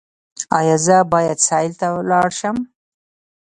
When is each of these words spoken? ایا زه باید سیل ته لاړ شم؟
ایا 0.57 0.75
زه 0.85 0.97
باید 1.13 1.37
سیل 1.47 1.71
ته 1.79 1.87
لاړ 2.09 2.29
شم؟ 2.39 2.57